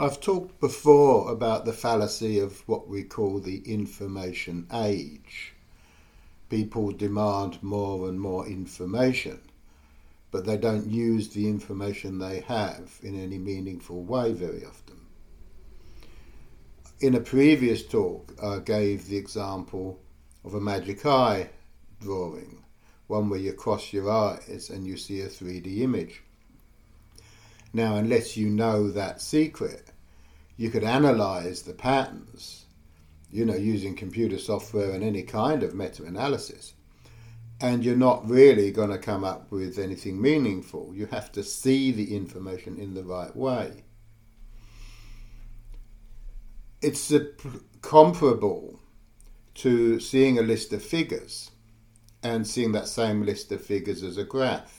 [0.00, 5.54] I've talked before about the fallacy of what we call the information age.
[6.48, 9.40] People demand more and more information,
[10.30, 15.00] but they don't use the information they have in any meaningful way very often.
[17.00, 19.98] In a previous talk, I gave the example
[20.44, 21.50] of a magic eye
[22.00, 22.62] drawing,
[23.08, 26.22] one where you cross your eyes and you see a 3D image.
[27.72, 29.90] Now, unless you know that secret,
[30.56, 32.66] you could analyze the patterns,
[33.30, 36.74] you know, using computer software and any kind of meta analysis.
[37.60, 40.92] And you're not really going to come up with anything meaningful.
[40.94, 43.84] You have to see the information in the right way.
[46.80, 47.12] It's
[47.82, 48.78] comparable
[49.54, 51.50] to seeing a list of figures
[52.22, 54.77] and seeing that same list of figures as a graph.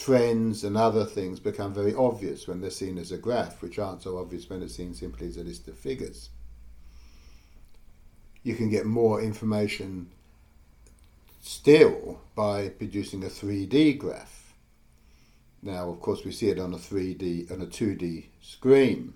[0.00, 4.00] Trends and other things become very obvious when they're seen as a graph, which aren't
[4.02, 6.30] so obvious when it's seen simply as a list of figures.
[8.42, 10.10] You can get more information
[11.42, 14.54] still by producing a 3D graph.
[15.60, 19.12] Now, of course, we see it on a 3D, on a 2D screen,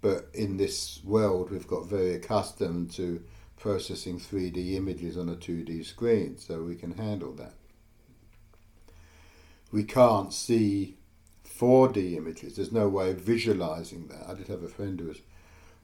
[0.00, 3.22] but in this world, we've got very accustomed to
[3.56, 7.54] processing 3D images on a 2D screen, so we can handle that.
[9.72, 10.98] We can't see
[11.48, 12.56] 4D images.
[12.56, 14.28] There's no way of visualizing that.
[14.28, 15.20] I did have a friend who was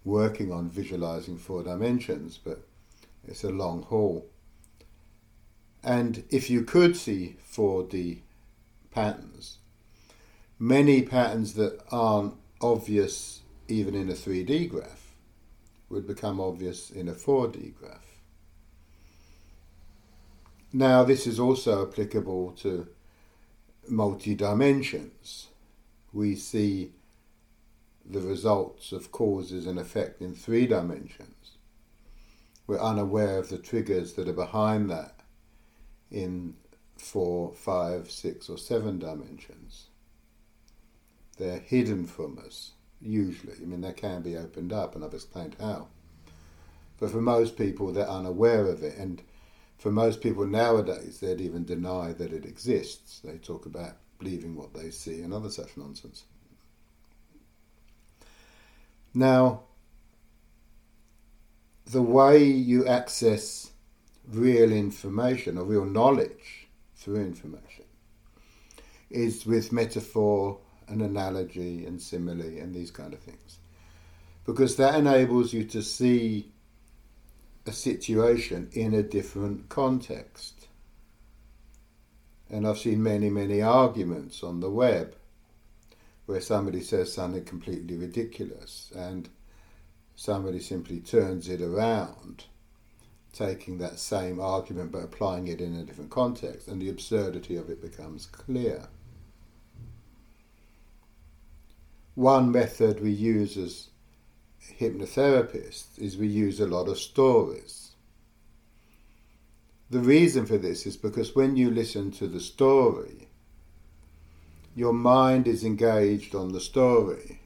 [0.05, 2.67] working on visualizing four dimensions, but
[3.27, 4.29] it's a long haul.
[5.83, 8.21] And if you could see 4D
[8.91, 9.59] patterns,
[10.59, 15.15] many patterns that aren't obvious even in a 3D graph
[15.89, 18.21] would become obvious in a 4D graph.
[20.73, 22.89] Now, this is also applicable to
[23.91, 25.49] multi dimensions.
[26.13, 26.93] We see
[28.05, 31.57] the results of causes and effect in three dimensions.
[32.67, 35.21] We're unaware of the triggers that are behind that
[36.11, 36.55] in
[36.97, 39.87] four, five, six, or seven dimensions.
[41.39, 43.55] They're hidden from us usually.
[43.55, 45.89] I mean, they can be opened up, and I've explained how.
[46.99, 48.97] But for most people, they're unaware of it.
[48.97, 49.23] And
[49.79, 53.21] for most people nowadays, they'd even deny that it exists.
[53.21, 56.25] They talk about believing what they see and other such nonsense.
[59.15, 59.63] Now,
[61.87, 63.71] the way you access
[64.29, 67.85] real information or real knowledge through information
[69.11, 73.59] is with metaphor and analogy and simile and these kind of things.
[74.45, 76.51] Because that enables you to see
[77.69, 80.67] a situation in a different context.
[82.51, 85.15] And I've seen many, many arguments on the web
[86.27, 89.29] where somebody says something completely ridiculous and
[90.17, 92.45] somebody simply turns it around,
[93.33, 97.71] taking that same argument but applying it in a different context, and the absurdity of
[97.71, 98.89] it becomes clear.
[102.19, 103.91] one method we use as
[104.79, 107.93] hypnotherapists is we use a lot of stories.
[109.91, 113.29] The reason for this is because when you listen to the story,
[114.75, 117.41] your mind is engaged on the story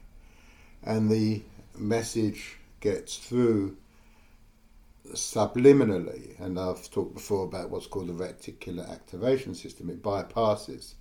[0.83, 1.41] and the
[1.77, 3.77] message gets through
[5.13, 6.39] subliminally.
[6.39, 10.95] And I've talked before about what's called the reticular activation system, it bypasses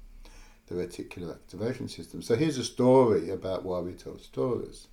[0.68, 2.22] the reticular activation system.
[2.22, 4.86] So here's a story about why we tell stories.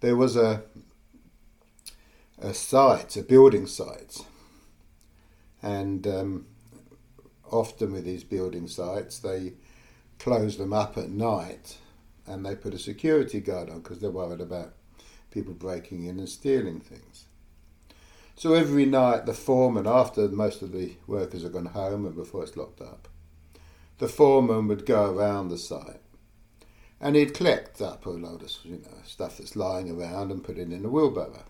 [0.00, 0.62] There was a
[2.38, 4.18] a site, a building site,
[5.62, 6.46] and um,
[7.50, 9.54] often with these building sites, they
[10.18, 11.78] close them up at night
[12.26, 14.74] and they put a security guard on because they're worried about
[15.30, 17.24] people breaking in and stealing things.
[18.36, 22.42] So every night, the foreman, after most of the workers have gone home and before
[22.42, 23.08] it's locked up,
[23.98, 26.00] the foreman would go around the site
[27.04, 30.56] and he'd collect up a load of you know stuff that's lying around and put
[30.56, 31.44] it in a wheelbarrow.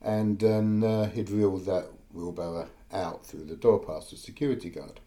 [0.00, 5.00] And then uh, he'd reel that wheelbarrow out through the door past the security guard.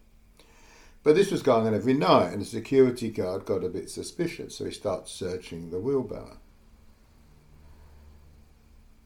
[1.02, 4.56] But this was going on every night, and the security guard got a bit suspicious,
[4.56, 6.38] so he starts searching the wheelbarrow.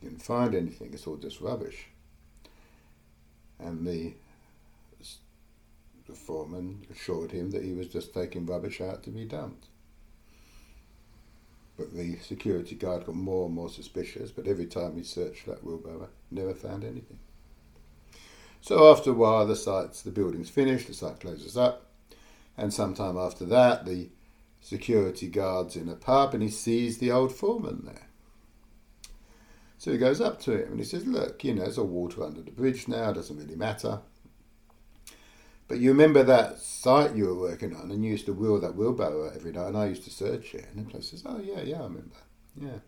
[0.03, 1.87] Didn't find anything, it's all just rubbish.
[3.59, 4.13] And the
[6.07, 9.67] the foreman assured him that he was just taking rubbish out to be dumped.
[11.79, 15.65] But the security guard got more and more suspicious, but every time he searched that
[15.65, 17.21] wheelbarrow, never found anything.
[18.61, 21.87] So after a while, the site's the building's finished, the site closes up,
[22.57, 24.09] and sometime after that, the
[24.61, 28.09] security guards in a pub and he sees the old foreman there.
[29.79, 32.25] So he goes up to him and he says, Look, you know, there's a water
[32.25, 34.01] under the bridge now, doesn't really matter.
[35.69, 38.75] But you remember that site you were working on and you used to wheel that
[38.75, 40.67] wheelbarrow every night and I used to search it.
[40.73, 42.17] And the place says, Oh, yeah, yeah, I remember.
[42.57, 42.79] Yeah.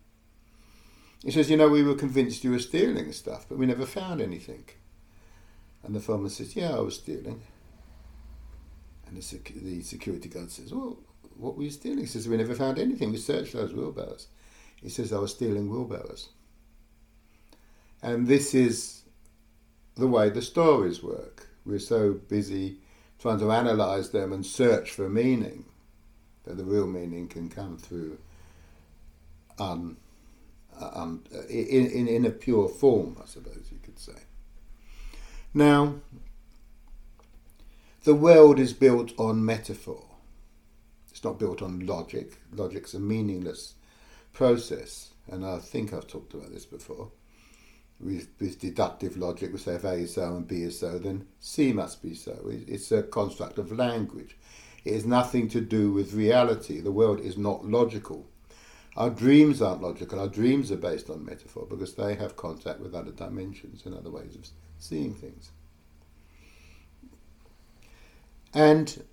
[1.23, 4.23] He says, You know, we were convinced you were stealing stuff, but we never found
[4.23, 4.65] anything.
[5.82, 7.43] And the foreman says, Yeah, I was stealing.
[9.06, 10.99] And the, sec- the security guard says, Well,
[11.37, 11.99] what were you stealing?
[11.99, 13.11] He says, We never found anything.
[13.11, 14.29] We searched those wheelbarrows.
[14.76, 16.31] He says, I was stealing wheelbarrows.
[18.03, 19.03] And this is
[19.97, 21.50] the way the stories work.
[21.65, 22.79] We're so busy
[23.19, 25.67] trying to analyze them and search for meaning
[26.45, 28.19] that the real meaning can come through
[29.59, 29.97] un, um,
[30.81, 34.23] uh, um uh, in, in, in a pure form, I suppose you could say.
[35.53, 35.97] Now,
[38.05, 40.07] the world is built on metaphor.
[41.11, 42.39] It's not built on logic.
[42.53, 43.75] Logic's a meaningless
[44.33, 47.11] process, and I think I've talked about this before.
[48.02, 51.26] With, with deductive logic, we say if A is so and B is so, then
[51.38, 52.49] C must be so.
[52.49, 54.37] It's a construct of language.
[54.85, 56.81] It has nothing to do with reality.
[56.81, 58.26] The world is not logical.
[58.97, 60.19] Our dreams aren't logical.
[60.19, 64.11] Our dreams are based on metaphor because they have contact with other dimensions and other
[64.11, 64.49] ways of
[64.79, 65.50] seeing things.
[68.52, 69.05] And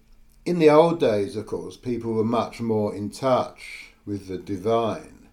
[0.46, 5.28] in the old days, of course, people were much more in touch with the divine.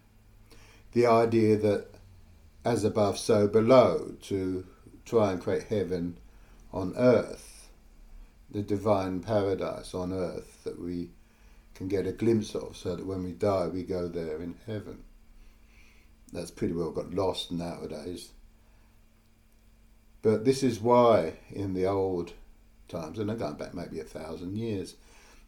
[0.93, 1.94] The idea that
[2.65, 4.65] as above, so below, to
[5.05, 6.17] try and create heaven
[6.73, 7.69] on earth,
[8.51, 11.11] the divine paradise on earth that we
[11.75, 15.03] can get a glimpse of, so that when we die, we go there in heaven.
[16.33, 18.31] That's pretty well got lost nowadays.
[20.23, 22.33] But this is why, in the old
[22.89, 24.95] times, and I'm going back maybe a thousand years,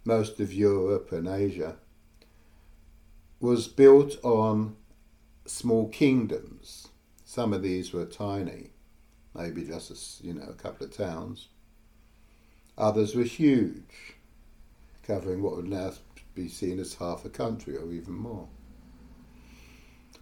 [0.04, 1.76] most of Europe and Asia
[3.40, 4.76] was built on
[5.46, 6.88] small kingdoms.
[7.36, 8.70] Some of these were tiny,
[9.34, 11.48] maybe just a, you know a couple of towns.
[12.78, 14.14] Others were huge,
[15.02, 15.92] covering what would now
[16.34, 18.48] be seen as half a country or even more.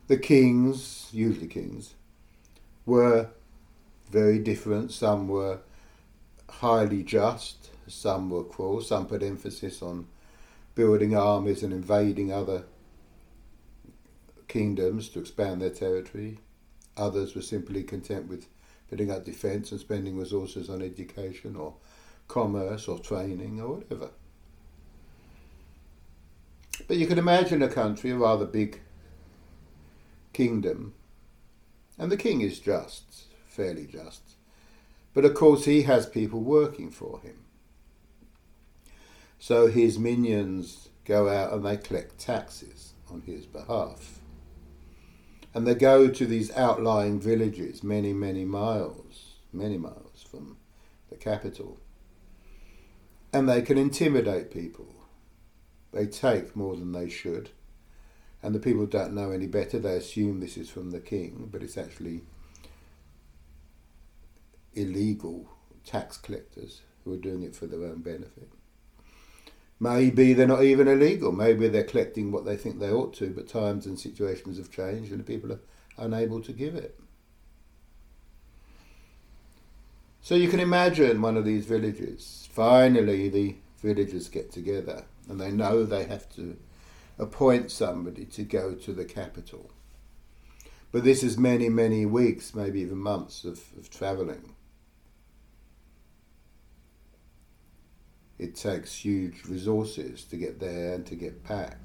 [0.08, 1.94] The kings, usually kings,
[2.84, 3.28] were
[4.10, 4.90] very different.
[4.90, 5.60] Some were
[6.50, 10.08] highly just, some were cruel, some put emphasis on
[10.75, 12.64] building armies and invading other
[14.49, 16.40] kingdoms to expand their territory.
[16.96, 18.46] Others were simply content with
[18.88, 21.75] putting up defence and spending resources on education or
[22.29, 24.11] commerce or training or whatever.
[26.87, 28.81] But you can imagine a country, a rather big
[30.32, 30.94] kingdom,
[31.99, 34.23] and the king is just, fairly just.
[35.12, 37.37] But of course, he has people working for him.
[39.38, 44.20] So his minions go out and they collect taxes on his behalf.
[45.54, 50.56] And they go to these outlying villages, many, many miles, many miles from
[51.10, 51.78] the capital.
[53.32, 54.92] And they can intimidate people.
[55.92, 57.50] They take more than they should.
[58.42, 59.78] And the people don't know any better.
[59.78, 62.22] They assume this is from the king, but it's actually
[64.74, 65.48] illegal
[65.84, 68.50] tax collectors who are doing it for their own benefit.
[69.80, 71.32] Maybe they're not even illegal.
[71.32, 75.12] Maybe they're collecting what they think they ought to, but times and situations have changed
[75.12, 75.60] and people are
[75.98, 76.98] unable to give it.
[80.20, 82.48] So you can imagine one of these villages.
[82.50, 86.56] Finally, the villagers get together and they know they have to
[87.19, 89.70] appoint somebody to go to the capital.
[90.93, 94.54] But this is many, many weeks, maybe even months of, of travelling.
[98.38, 101.79] It takes huge resources to get there and to get back.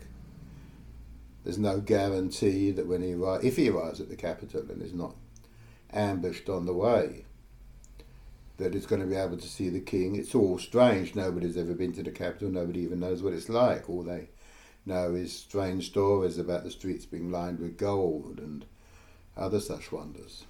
[1.44, 4.94] There's no guarantee that when he arrives, if he arrives at the capital and is
[4.94, 5.16] not
[5.92, 7.26] ambushed on the way,
[8.58, 10.16] that he's going to be able to see the king.
[10.16, 11.16] It's all strange.
[11.16, 12.50] Nobody's ever been to the capital.
[12.50, 13.90] Nobody even knows what it's like.
[13.90, 14.30] All they
[14.86, 18.66] know is strange stories about the streets being lined with gold and
[19.38, 20.46] other such wonders.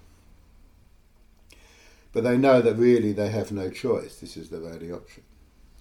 [2.12, 4.16] But they know that really they have no choice.
[4.16, 5.22] This is their only option.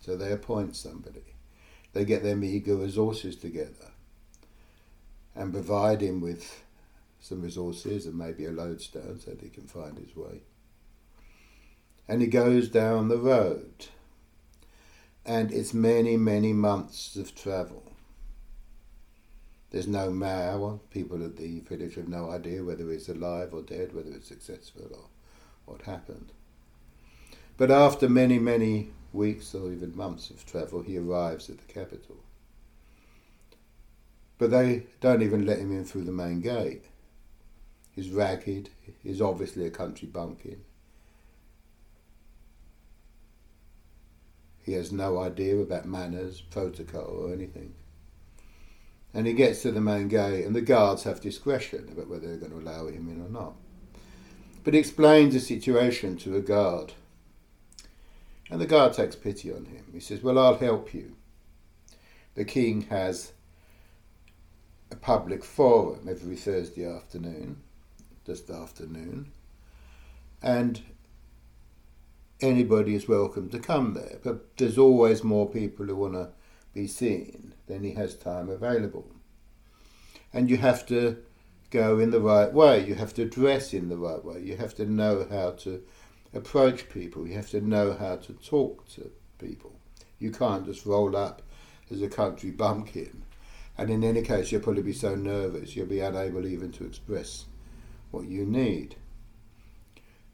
[0.10, 1.36] So they appoint somebody.
[1.94, 3.92] They get their meagre resources together
[5.36, 6.64] and provide him with
[7.20, 10.42] some resources and maybe a lodestone so that he can find his way.
[12.08, 13.86] And he goes down the road.
[15.28, 17.92] And it's many, many months of travel.
[19.70, 20.80] There's no mayor.
[20.90, 24.90] People at the village have no idea whether he's alive or dead, whether it's successful
[24.92, 25.06] or
[25.72, 26.32] what happened.
[27.60, 32.16] But after many, many weeks or even months of travel, he arrives at the capital.
[34.38, 36.86] But they don't even let him in through the main gate.
[37.92, 38.70] He's ragged,
[39.04, 40.62] he's obviously a country bumpkin.
[44.64, 47.74] He has no idea about manners, protocol, or anything.
[49.14, 52.38] And he gets to the main gate, and the guards have discretion about whether they're
[52.38, 53.56] going to allow him in or not.
[54.64, 56.94] But he explains the situation to a guard.
[58.50, 59.86] And the guard takes pity on him.
[59.92, 61.16] He says, Well, I'll help you.
[62.36, 63.34] The king has
[64.92, 67.58] a public forum every Thursday afternoon,
[68.26, 69.32] just afternoon,
[70.42, 70.82] and
[72.42, 74.18] anybody is welcome to come there.
[74.24, 76.30] But there's always more people who want to
[76.74, 79.12] be seen than he has time available.
[80.34, 81.18] And you have to
[81.72, 82.86] go in the right way.
[82.86, 84.42] You have to dress in the right way.
[84.42, 85.84] You have to know how to
[86.34, 87.28] approach people.
[87.28, 89.80] You have to know how to talk to people.
[90.20, 91.42] You can't just roll up
[91.92, 93.24] as a country bumpkin.
[93.78, 97.46] And in any case, you'll probably be so nervous you'll be unable even to express
[98.12, 98.96] what you need.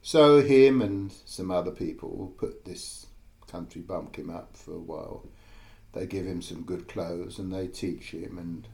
[0.02, 3.06] So him and some other people put this
[3.46, 5.26] country bumpkin up for a while.
[5.92, 8.68] They give him some good clothes and they teach him and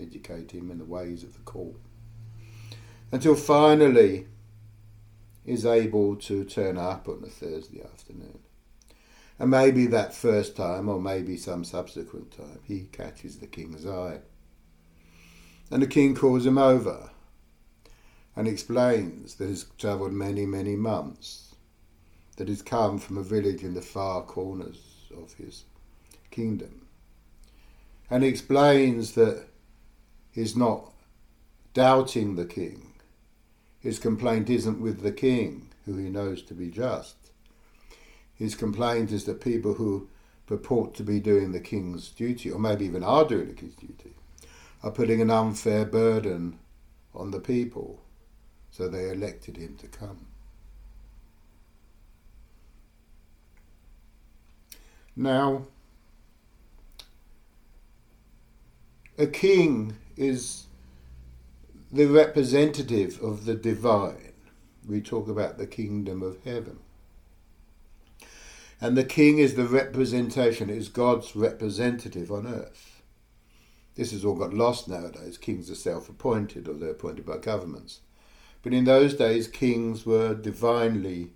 [0.00, 1.76] educate him in the ways of the court.
[3.12, 4.26] Until finally
[5.44, 8.38] is able to turn up on a Thursday afternoon.
[9.38, 14.20] And maybe that first time, or maybe some subsequent time, he catches the king's eye.
[15.70, 17.10] And the king calls him over
[18.36, 21.54] and explains that he's travelled many, many months,
[22.36, 25.64] that he's come from a village in the far corners of his
[26.30, 26.86] kingdom.
[28.10, 29.46] And he explains that
[30.30, 30.92] he's not
[31.72, 32.93] doubting the king.
[33.84, 37.16] His complaint isn't with the king, who he knows to be just.
[38.34, 40.08] His complaint is that people who
[40.46, 44.14] purport to be doing the king's duty, or maybe even are doing the king's duty,
[44.82, 46.58] are putting an unfair burden
[47.14, 48.00] on the people
[48.70, 50.28] so they elected him to come.
[55.14, 55.66] Now,
[59.18, 60.64] a king is
[61.94, 64.32] the representative of the divine.
[64.84, 66.80] We talk about the kingdom of heaven.
[68.80, 73.00] And the king is the representation, is God's representative on earth.
[73.94, 75.38] This has all got lost nowadays.
[75.38, 78.00] Kings are self appointed or they're appointed by governments.
[78.62, 81.30] But in those days, kings were divinely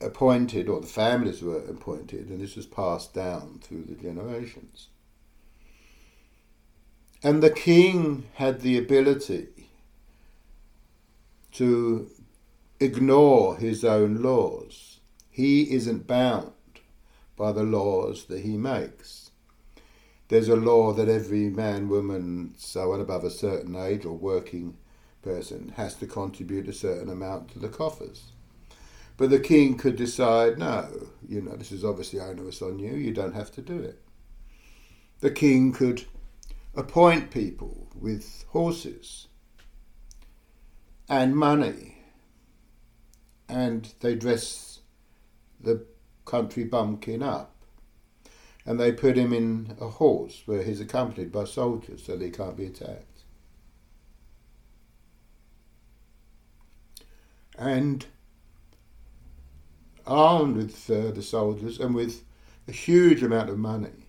[0.00, 4.88] appointed, or the families were appointed, and this was passed down through the generations.
[7.22, 9.48] And the king had the ability
[11.52, 12.10] to
[12.78, 15.00] ignore his own laws.
[15.30, 16.52] He isn't bound
[17.36, 19.30] by the laws that he makes.
[20.28, 24.76] There's a law that every man, woman, so on above a certain age or working
[25.22, 28.32] person has to contribute a certain amount to the coffers.
[29.16, 33.12] But the king could decide, no, you know, this is obviously onerous on you, you
[33.12, 34.00] don't have to do it.
[35.20, 36.04] The king could
[36.78, 39.28] appoint people with horses
[41.08, 41.98] and money,
[43.48, 44.80] and they dress
[45.60, 45.84] the
[46.24, 47.54] country bumpkin up.
[48.64, 52.56] And they put him in a horse where he's accompanied by soldiers so they can't
[52.56, 53.08] be attacked.
[57.58, 58.06] and
[60.06, 62.24] armed with uh, the soldiers and with
[62.68, 64.07] a huge amount of money,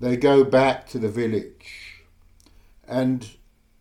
[0.00, 2.02] they go back to the village.
[2.88, 3.28] And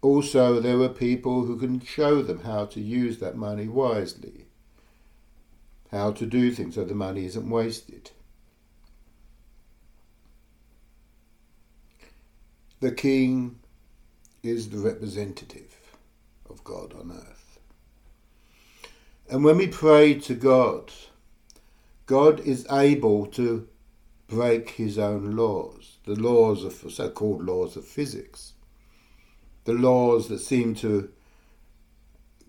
[0.01, 4.45] also, there were people who can show them how to use that money wisely,
[5.91, 8.11] how to do things so the money isn't wasted.
[12.81, 13.59] The king
[14.41, 15.75] is the representative
[16.49, 17.59] of God on earth.
[19.29, 20.91] And when we pray to God,
[22.05, 23.67] God is able to
[24.27, 28.53] break his own laws, the laws of so called laws of physics,
[29.65, 31.11] the laws that seem to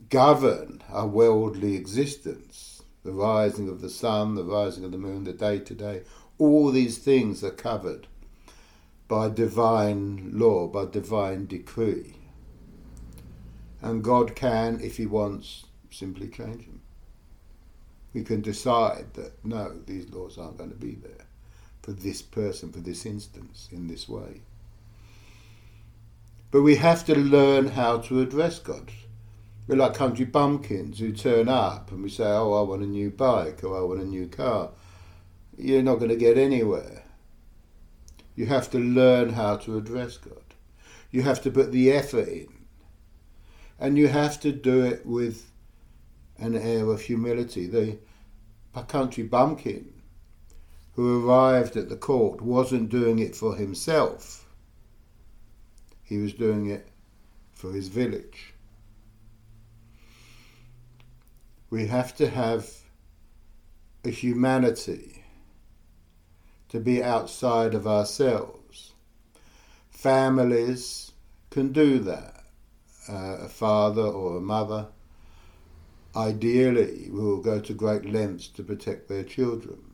[0.08, 5.32] govern our worldly existence, the rising of the sun, the rising of the moon, the
[5.32, 6.02] day to day,
[6.38, 8.06] all these things are covered
[9.08, 12.14] by divine law, by divine decree.
[13.82, 16.80] And God can, if He wants, simply change them.
[18.12, 21.26] We can decide that no, these laws aren't going to be there
[21.82, 24.42] for this person, for this instance, in this way.
[26.50, 28.90] But we have to learn how to address God.
[29.66, 33.10] We're like country bumpkins who turn up and we say, Oh, I want a new
[33.10, 34.70] bike or I want a new car.
[35.56, 37.04] You're not going to get anywhere.
[38.34, 40.42] You have to learn how to address God.
[41.10, 42.48] You have to put the effort in.
[43.78, 45.50] And you have to do it with
[46.38, 47.66] an air of humility.
[47.66, 47.98] The
[48.88, 49.92] country bumpkin
[51.00, 54.44] who arrived at the court wasn't doing it for himself.
[56.02, 56.90] He was doing it
[57.54, 58.52] for his village.
[61.70, 62.68] We have to have
[64.04, 65.24] a humanity
[66.68, 68.92] to be outside of ourselves.
[69.88, 71.12] Families
[71.48, 72.44] can do that.
[73.08, 74.88] Uh, a father or a mother
[76.14, 79.89] ideally will go to great lengths to protect their children.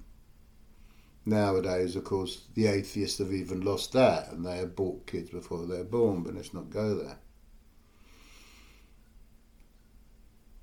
[1.28, 5.82] Nowadays, of course, the atheists have even lost that and they abort kids before they're
[5.82, 7.18] born, but let's not go there.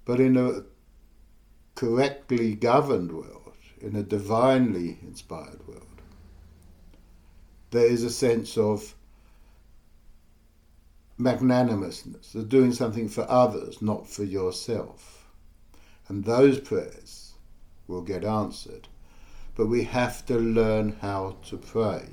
[0.05, 0.63] But in a
[1.75, 5.83] correctly governed world, in a divinely inspired world,
[7.71, 8.95] there is a sense of
[11.17, 15.27] magnanimousness, of doing something for others, not for yourself.
[16.07, 17.33] And those prayers
[17.87, 18.87] will get answered.
[19.55, 22.09] But we have to learn how to pray.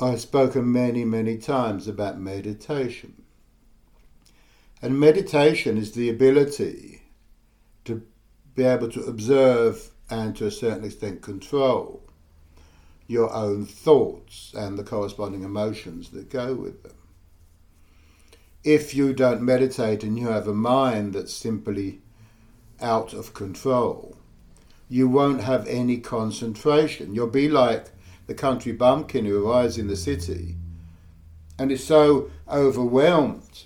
[0.00, 3.22] I've spoken many, many times about meditation.
[4.82, 7.02] And meditation is the ability
[7.84, 8.02] to
[8.54, 12.02] be able to observe and to a certain extent control
[13.06, 16.96] your own thoughts and the corresponding emotions that go with them.
[18.62, 22.00] If you don't meditate and you have a mind that's simply
[22.80, 24.13] out of control,
[24.88, 27.14] you won't have any concentration.
[27.14, 27.90] You'll be like
[28.26, 30.56] the country bumpkin who arrives in the city
[31.58, 33.64] and is so overwhelmed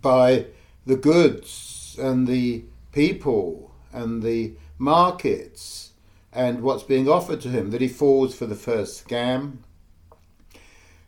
[0.00, 0.46] by
[0.86, 5.92] the goods and the people and the markets
[6.32, 9.58] and what's being offered to him that he falls for the first scam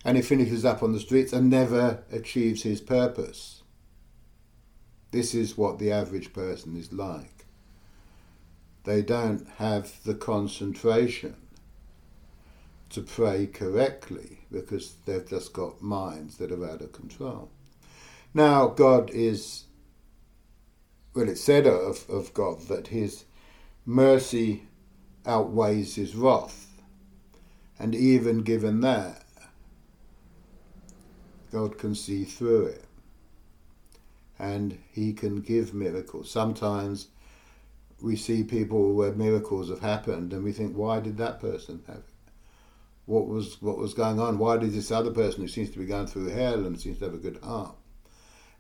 [0.05, 3.63] and he finishes up on the streets and never achieves his purpose.
[5.11, 7.36] This is what the average person is like.
[8.87, 11.35] They don't have the concentration
[12.91, 17.51] to pray correctly because they've just got minds that are out of control.
[18.33, 19.65] Now, God is,
[21.15, 23.25] well, it's said of, of God that his
[23.85, 24.63] mercy
[25.27, 26.81] outweighs his wrath.
[27.81, 29.25] And even given that,
[31.51, 32.85] God can see through it.
[34.39, 36.31] And he can give miracles.
[36.31, 37.09] Sometimes
[38.01, 41.97] we see people where miracles have happened and we think, why did that person have
[41.97, 42.05] it?
[43.07, 44.39] What was what was going on?
[44.39, 47.05] Why did this other person who seems to be going through hell and seems to
[47.05, 47.77] have a good heart?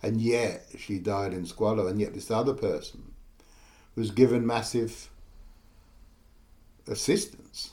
[0.03, 3.12] And yet she died in squalor, and yet this other person
[3.96, 5.11] was given massive
[6.87, 7.72] assistance.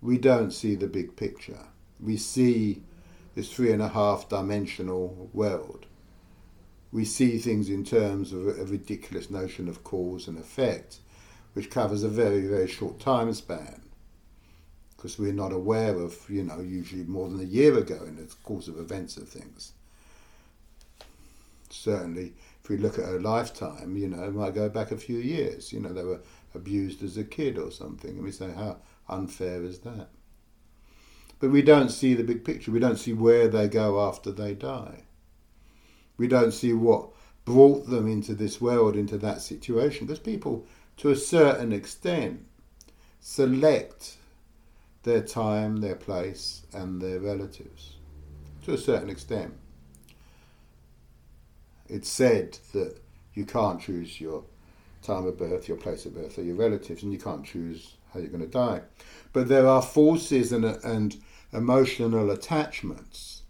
[0.00, 1.66] We don't see the big picture.
[2.00, 2.82] We see
[3.34, 5.86] this three and a half dimensional world.
[6.90, 10.98] We see things in terms of a, ridiculous notion of cause and effect,
[11.52, 13.82] which covers a very, very short time span.
[14.96, 18.34] Because we're not aware of, you know, usually more than a year ago in the
[18.42, 19.72] course of events of things.
[21.70, 25.18] Certainly, if we look at a lifetime, you know, it might go back a few
[25.18, 25.72] years.
[25.72, 26.20] You know, they were
[26.54, 28.10] abused as a kid or something.
[28.10, 30.08] And we say, how unfair is that?
[31.38, 32.72] But we don't see the big picture.
[32.72, 35.04] We don't see where they go after they die.
[36.18, 37.10] We don't see what
[37.44, 40.06] brought them into this world, into that situation.
[40.06, 40.66] Because people,
[40.98, 42.44] to a certain extent,
[43.20, 44.16] select
[45.04, 47.94] their time, their place, and their relatives.
[48.64, 49.54] To a certain extent.
[51.88, 53.00] It's said that
[53.32, 54.44] you can't choose your
[55.02, 58.20] time of birth, your place of birth, or your relatives, and you can't choose how
[58.20, 58.82] you're going to die.
[59.32, 61.16] But there are forces and, and
[61.52, 63.42] emotional attachments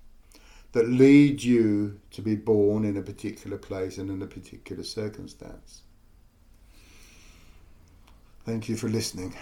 [0.73, 5.83] that lead you to be born in a particular place and in a particular circumstance.
[8.45, 9.35] Thank you for listening.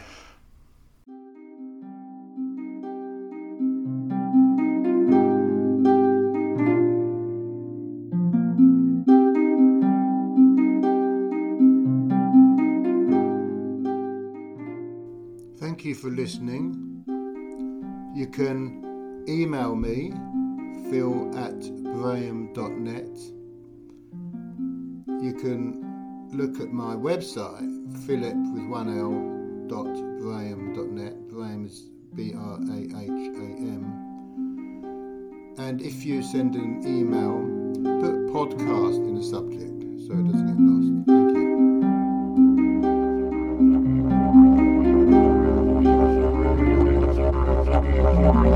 [15.58, 17.04] Thank you for listening.
[18.14, 20.12] You can email me,
[20.90, 23.16] phil at braham.net.
[25.22, 27.72] You can look at my website,
[28.06, 31.28] philip with one L dot braham.net.
[31.28, 33.84] Braham is B R A H A M.
[35.58, 37.40] And if you send an email,
[38.00, 40.92] put podcast in the subject so it doesn't get lost.
[41.06, 41.46] Thank you.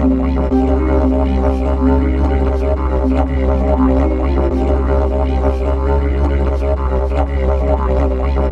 [0.01, 0.70] Thank you.
[1.41, 1.65] Thank
[8.37, 8.50] you.